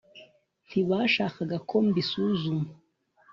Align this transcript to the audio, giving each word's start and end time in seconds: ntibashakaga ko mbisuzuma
ntibashakaga 0.67 1.57
ko 1.69 1.75
mbisuzuma 1.87 2.67